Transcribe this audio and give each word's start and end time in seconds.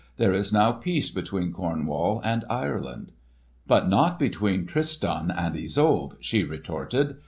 "There 0.17 0.33
is 0.33 0.51
now 0.51 0.71
peace 0.71 1.11
between 1.11 1.53
Cornwall 1.53 2.21
and 2.23 2.43
Ireland." 2.49 3.11
"But 3.67 3.87
not 3.87 4.17
between 4.17 4.65
Tristan 4.65 5.29
and 5.29 5.55
Isolde!" 5.55 6.15
she 6.19 6.43
retorted. 6.43 7.17